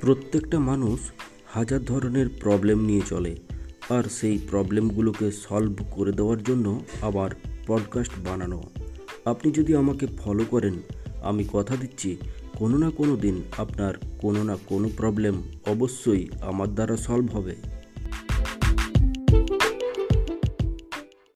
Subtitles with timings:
[0.00, 1.00] প্রত্যেকটা মানুষ
[1.46, 3.36] হাজার ধরনের প্রবলেম নিয়ে চলে।
[3.88, 7.30] আর সেই প্রবলেমগুলোকে সলভ করে দেওয়ার জন্য আবার
[7.66, 8.62] পডকাস্ট বানানো।
[9.24, 10.74] আপনি যদি আমাকে ফলো করেন,
[11.22, 12.16] আমি কথা দিচ্ছি,
[12.58, 17.56] কোনো না কোনো দিন আপনার কোনো না কোনো প্রবলেম অবশ্যই আমার দ্বারা সলভ হবে।